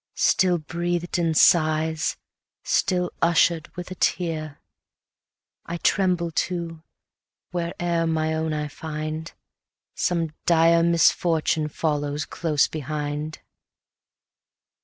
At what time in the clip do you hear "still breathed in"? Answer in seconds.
0.15-1.35